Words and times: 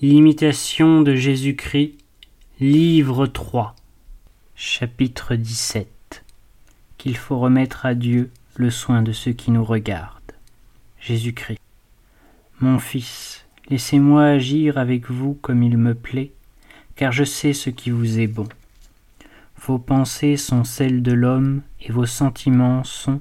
L'imitation 0.00 1.02
de 1.02 1.16
Jésus-Christ, 1.16 1.98
livre 2.60 3.26
3, 3.26 3.74
chapitre 4.54 5.34
17. 5.34 6.24
Qu'il 6.98 7.16
faut 7.16 7.40
remettre 7.40 7.84
à 7.84 7.96
Dieu 7.96 8.30
le 8.54 8.70
soin 8.70 9.02
de 9.02 9.10
ceux 9.10 9.32
qui 9.32 9.50
nous 9.50 9.64
regardent. 9.64 10.36
Jésus-Christ. 11.00 11.58
Mon 12.60 12.78
fils, 12.78 13.44
laissez-moi 13.70 14.22
agir 14.22 14.78
avec 14.78 15.10
vous 15.10 15.34
comme 15.34 15.64
il 15.64 15.76
me 15.76 15.96
plaît, 15.96 16.30
car 16.94 17.10
je 17.10 17.24
sais 17.24 17.52
ce 17.52 17.68
qui 17.68 17.90
vous 17.90 18.20
est 18.20 18.28
bon. 18.28 18.46
Vos 19.66 19.80
pensées 19.80 20.36
sont 20.36 20.62
celles 20.62 21.02
de 21.02 21.12
l'homme 21.12 21.62
et 21.80 21.90
vos 21.90 22.06
sentiments 22.06 22.84
sont, 22.84 23.20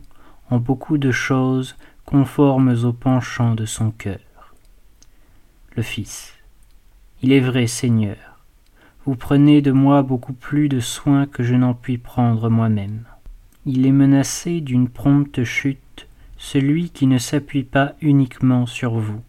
en 0.52 0.59
beaucoup 0.59 1.00
de 1.00 1.12
choses, 1.12 1.75
conformes 2.05 2.86
aux 2.86 2.94
penchants 2.94 3.55
de 3.55 3.66
son 3.66 3.89
cœur. 3.89 4.20
Le 5.75 5.82
Fils. 5.82 6.37
Il 7.24 7.32
est 7.32 7.40
vrai, 7.40 7.66
Seigneur, 7.66 8.38
vous 9.04 9.16
prenez 9.16 9.64
de 9.64 9.71
moi 9.71 10.04
beaucoup 10.04 10.34
plus 10.34 10.70
de 10.70 10.80
soin 10.80 11.25
que 11.25 11.42
je 11.42 11.56
n'en 11.56 11.74
puis 11.74 11.98
prendre 11.98 12.48
moi-même. 12.48 13.06
Il 13.66 13.88
est 13.88 13.92
menacé 13.92 14.62
d'une 14.62 14.88
prompte 14.88 15.44
chute, 15.44 16.08
celui 16.38 16.92
qui 16.92 17.08
ne 17.08 17.18
s'appuie 17.18 17.64
pas 17.64 17.94
uniquement 18.02 18.68
sur 18.68 19.00
vous. 19.00 19.22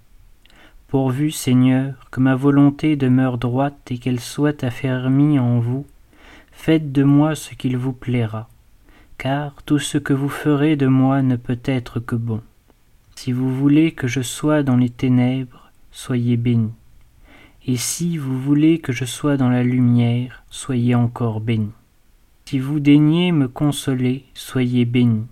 Pourvu, 0.88 1.30
Seigneur, 1.30 1.94
que 2.10 2.20
ma 2.20 2.34
volonté 2.34 2.94
demeure 2.94 3.38
droite 3.38 3.90
et 3.90 3.96
qu'elle 3.96 4.20
soit 4.20 4.64
affermie 4.64 5.38
en 5.38 5.58
vous, 5.58 5.86
faites 6.52 6.92
de 6.92 7.04
moi 7.04 7.34
ce 7.34 7.54
qu'il 7.54 7.78
vous 7.78 7.94
plaira, 7.94 8.50
car 9.16 9.62
tout 9.62 9.78
ce 9.78 9.96
que 9.96 10.12
vous 10.12 10.28
ferez 10.28 10.76
de 10.76 10.88
moi 10.88 11.22
ne 11.22 11.36
peut 11.36 11.60
être 11.64 12.00
que 12.00 12.16
bon. 12.16 12.42
Si 13.16 13.32
vous 13.32 13.50
voulez 13.56 13.92
que 13.92 14.08
je 14.08 14.20
sois 14.20 14.62
dans 14.62 14.76
les 14.76 14.90
ténèbres, 14.90 15.72
soyez 15.90 16.36
béni. 16.36 16.70
Et 17.70 17.76
si 17.76 18.16
vous 18.16 18.40
voulez 18.40 18.78
que 18.78 18.92
je 18.92 19.04
sois 19.04 19.36
dans 19.36 19.50
la 19.50 19.62
lumière, 19.62 20.42
soyez 20.48 20.94
encore 20.94 21.42
béni. 21.42 21.70
Si 22.46 22.58
vous 22.58 22.80
daignez 22.80 23.30
me 23.30 23.46
consoler, 23.46 24.24
soyez 24.32 24.86
béni. 24.86 25.26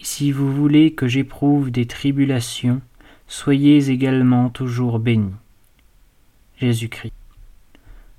Et 0.00 0.04
si 0.04 0.30
vous 0.30 0.54
voulez 0.54 0.92
que 0.92 1.08
j'éprouve 1.08 1.72
des 1.72 1.86
tribulations, 1.86 2.80
soyez 3.26 3.90
également 3.90 4.48
toujours 4.48 5.00
béni. 5.00 5.32
Jésus-Christ. 6.58 7.12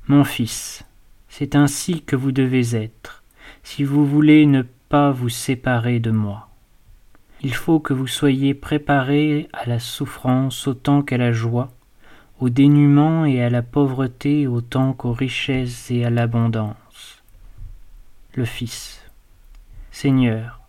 Mon 0.09 0.25
Fils, 0.25 0.84
c'est 1.30 1.56
ainsi 1.56 2.02
que 2.02 2.17
vous 2.17 2.34
devez 2.34 2.75
être, 2.75 3.23
si 3.63 3.86
vous 3.86 4.06
voulez 4.06 4.45
ne 4.45 4.63
pas 4.89 5.11
vous 5.11 5.30
séparer 5.30 6.02
de 6.02 6.11
moi. 6.11 6.50
Il 7.41 7.53
faut 7.53 7.80
que 7.80 7.94
vous 7.94 8.08
soyez 8.08 8.53
préparés 8.53 9.47
à 9.53 9.66
la 9.69 9.80
souffrance 9.80 10.67
autant 10.67 11.02
qu'à 11.02 11.16
la 11.17 11.31
joie, 11.31 11.72
au 12.42 12.50
dénuement 12.50 13.23
et 13.23 13.44
à 13.44 13.52
la 13.52 13.61
pauvreté 13.61 14.47
autant 14.47 14.94
qu'aux 14.94 15.14
richesses 15.14 15.92
et 15.92 16.03
à 16.03 16.09
l'abondance. 16.09 17.23
Le 18.34 18.45
Fils. 18.45 19.00
Seigneur, 19.92 20.59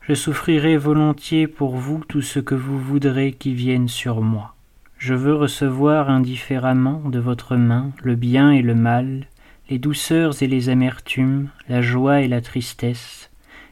je 0.00 0.14
souffrirai 0.14 0.76
volontiers 0.76 1.48
pour 1.48 1.74
vous 1.74 2.04
tout 2.08 2.22
ce 2.22 2.38
que 2.38 2.54
vous 2.54 2.78
voudrez 2.78 3.32
qui 3.32 3.52
vienne 3.52 3.88
sur 3.88 4.20
moi. 4.20 4.54
Je 4.96 5.14
veux 5.14 5.34
recevoir 5.34 6.08
indifféremment 6.08 7.02
de 7.08 7.18
votre 7.18 7.56
main 7.56 7.90
le 8.04 8.14
bien 8.14 8.52
et 8.52 8.62
le 8.62 8.76
mal, 8.76 9.26
les 9.70 9.78
douceurs 9.78 10.40
et 10.40 10.46
les 10.46 10.68
amertumes, 10.68 11.48
la 11.68 11.82
joie 11.82 12.20
et 12.20 12.28
la 12.28 12.40
tristesse, 12.40 13.30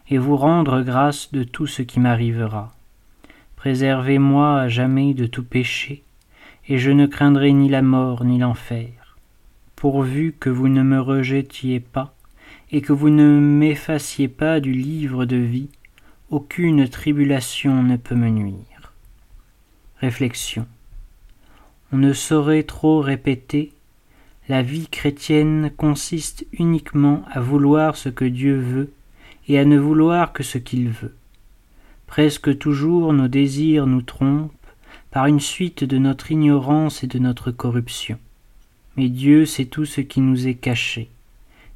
et 0.09 0.19
vous 0.19 0.37
rendre 0.37 0.83
grâce 0.83 1.31
de 1.33 1.45
tout 1.45 1.69
ce 1.69 1.83
qui 1.83 2.01
m'arrivera. 2.01 2.75
Préservez-moi 3.55 4.61
à 4.63 4.69
jamais 4.69 5.15
de 5.15 5.27
tout 5.27 5.45
péché, 5.45 6.03
et 6.69 6.79
je 6.79 6.91
ne 6.91 7.07
craindrai 7.07 7.53
ni 7.53 7.69
la 7.69 7.83
mort 7.83 8.25
ni 8.25 8.39
l'enfer. 8.39 9.17
Pourvu 9.77 10.35
que 10.39 10.51
vous 10.51 10.69
ne 10.69 10.83
me 10.83 11.01
rejetiez 11.01 11.81
pas, 11.81 12.15
et 12.73 12.81
que 12.81 12.93
vous 12.93 13.11
ne 13.11 13.39
m'effaciez 13.39 14.29
pas 14.29 14.61
du 14.61 14.73
livre 14.73 15.25
de 15.25 15.37
vie, 15.37 15.69
aucune 16.31 16.89
tribulation 16.89 17.83
ne 17.83 17.97
peut 17.97 18.15
me 18.15 18.29
nuire. 18.29 18.93
Réflexion. 19.99 20.67
On 21.93 21.99
ne 21.99 22.13
saurait 22.13 22.65
trop 22.65 23.01
répéter 23.01 23.73
la 24.49 24.63
vie 24.63 24.87
chrétienne 24.87 25.73
consiste 25.77 26.47
uniquement 26.53 27.25
à 27.33 27.41
vouloir 27.41 27.97
ce 27.97 28.09
que 28.09 28.25
Dieu 28.25 28.57
veut 28.57 28.93
et 29.49 29.59
à 29.59 29.65
ne 29.65 29.77
vouloir 29.77 30.33
que 30.33 30.45
ce 30.45 30.59
qu'il 30.59 30.89
veut. 30.89 31.17
Presque 32.07 32.57
toujours 32.57 33.13
nos 33.13 33.27
désirs 33.27 33.89
nous 33.89 34.03
trompent 34.03 34.53
par 35.11 35.27
une 35.27 35.41
suite 35.41 35.85
de 35.85 35.99
notre 35.99 36.31
ignorance 36.33 37.03
et 37.03 37.07
de 37.07 37.19
notre 37.19 37.51
corruption. 37.51 38.19
Mais 38.97 39.09
Dieu 39.09 39.47
sait 39.47 39.67
tout 39.67 39.85
ce 39.85 40.01
qui 40.01 40.21
nous 40.21 40.49
est 40.49 40.55
caché. 40.55 41.11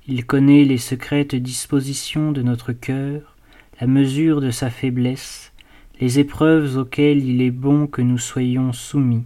Il 0.07 0.25
connaît 0.25 0.65
les 0.65 0.79
secrètes 0.79 1.35
dispositions 1.35 2.33
de 2.33 2.43
notre 2.43 2.73
cœur, 2.73 3.37
la 3.81 3.87
mesure 3.87 4.41
de 4.41 4.51
sa 4.51 4.71
faiblesse, 4.71 5.53
les 6.01 6.19
épreuves 6.19 6.79
auxquelles 6.79 7.25
il 7.25 7.43
est 7.43 7.51
bon 7.51 7.87
que 7.87 8.03
nous 8.03 8.19
soyons 8.19 8.73
soumis, 8.73 9.25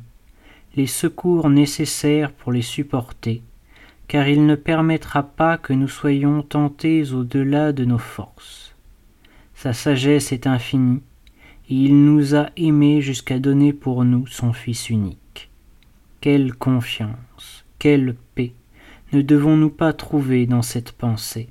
les 0.76 0.88
secours 0.88 1.48
nécessaires 1.48 2.32
pour 2.32 2.52
les 2.52 2.62
supporter, 2.62 3.42
car 4.08 4.28
il 4.28 4.44
ne 4.46 4.56
permettra 4.56 5.22
pas 5.22 5.56
que 5.56 5.72
nous 5.72 5.88
soyons 5.88 6.42
tentés 6.42 7.12
au-delà 7.12 7.72
de 7.72 7.84
nos 7.84 7.98
forces. 7.98 8.74
Sa 9.54 9.72
sagesse 9.72 10.32
est 10.32 10.46
infinie, 10.46 11.00
il 11.70 12.04
nous 12.04 12.34
a 12.34 12.50
aimés 12.58 13.00
jusqu'à 13.00 13.38
donner 13.38 13.72
pour 13.72 14.04
nous 14.04 14.26
son 14.26 14.52
Fils 14.52 14.90
unique. 14.90 15.50
Quelle 16.20 16.52
confiance, 16.52 17.64
quelle 17.78 18.16
paix. 18.34 18.52
Ne 19.14 19.22
devons-nous 19.22 19.70
pas 19.70 19.94
trouver 19.94 20.44
dans 20.44 20.60
cette 20.60 20.92
pensée? 20.92 21.48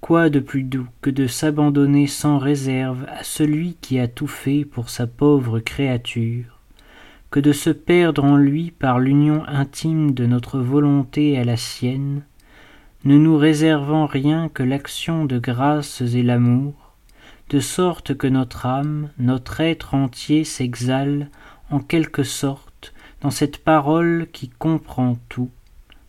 Quoi 0.00 0.30
de 0.30 0.40
plus 0.40 0.62
doux 0.62 0.86
que 1.02 1.10
de 1.10 1.26
s'abandonner 1.26 2.06
sans 2.06 2.38
réserve 2.38 3.04
à 3.08 3.22
celui 3.22 3.76
qui 3.82 3.98
a 3.98 4.08
tout 4.08 4.26
fait 4.26 4.64
pour 4.64 4.88
sa 4.88 5.06
pauvre 5.06 5.60
créature, 5.60 6.58
que 7.30 7.40
de 7.40 7.52
se 7.52 7.68
perdre 7.68 8.24
en 8.24 8.36
lui 8.36 8.70
par 8.70 8.98
l'union 8.98 9.44
intime 9.46 10.14
de 10.14 10.24
notre 10.24 10.58
volonté 10.58 11.38
à 11.38 11.44
la 11.44 11.58
sienne, 11.58 12.22
ne 13.04 13.18
nous 13.18 13.36
réservant 13.36 14.06
rien 14.06 14.48
que 14.48 14.62
l'action 14.62 15.26
de 15.26 15.38
grâces 15.38 16.00
et 16.00 16.22
l'amour, 16.22 16.72
de 17.50 17.58
sorte 17.60 18.16
que 18.16 18.28
notre 18.28 18.64
âme, 18.64 19.10
notre 19.18 19.60
être 19.60 19.94
entier 19.94 20.44
s'exhale 20.44 21.28
en 21.70 21.80
quelque 21.80 22.22
sorte 22.22 22.94
dans 23.20 23.30
cette 23.30 23.58
parole 23.58 24.28
qui 24.32 24.48
comprend 24.48 25.16
tout, 25.28 25.50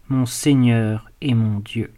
mon 0.07 0.25
Seigneur 0.25 1.09
et 1.19 1.33
mon 1.33 1.59
Dieu. 1.59 1.91